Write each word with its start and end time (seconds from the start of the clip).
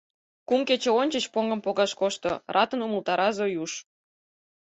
—Кум 0.47 0.61
кече 0.67 0.91
ончыч 1.01 1.25
поҥгым 1.33 1.59
погаш 1.65 1.91
кошто,— 1.99 2.29
ратын 2.55 2.79
умылтара 2.85 3.29
Зоюш. 3.37 3.71